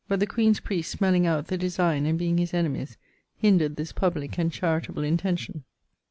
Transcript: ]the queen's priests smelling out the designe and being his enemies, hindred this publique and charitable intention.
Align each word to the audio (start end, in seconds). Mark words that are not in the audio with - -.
]the 0.09 0.25
queen's 0.25 0.59
priests 0.59 0.93
smelling 0.93 1.27
out 1.27 1.45
the 1.45 1.59
designe 1.59 2.07
and 2.07 2.17
being 2.17 2.39
his 2.39 2.55
enemies, 2.55 2.97
hindred 3.37 3.75
this 3.75 3.91
publique 3.91 4.39
and 4.39 4.51
charitable 4.51 5.03
intention. 5.03 5.63